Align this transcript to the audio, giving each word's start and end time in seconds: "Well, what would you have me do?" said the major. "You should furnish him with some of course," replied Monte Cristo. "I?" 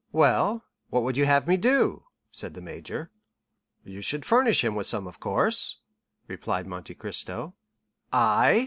"Well, 0.11 0.65
what 0.89 1.03
would 1.03 1.15
you 1.15 1.27
have 1.27 1.47
me 1.47 1.57
do?" 1.57 2.05
said 2.31 2.55
the 2.55 2.59
major. 2.61 3.11
"You 3.83 4.01
should 4.01 4.25
furnish 4.25 4.63
him 4.63 4.73
with 4.73 4.87
some 4.87 5.05
of 5.05 5.19
course," 5.19 5.77
replied 6.27 6.65
Monte 6.65 6.95
Cristo. 6.95 7.53
"I?" 8.11 8.59